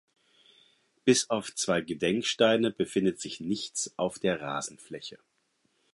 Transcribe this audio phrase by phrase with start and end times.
[1.05, 5.19] Bis auf zwei Gedenksteine befindet sich nichts auf der Rasenfläche.